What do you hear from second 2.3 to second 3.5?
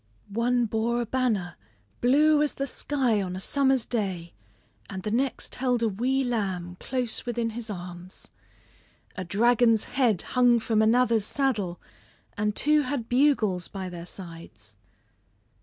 as the sky on a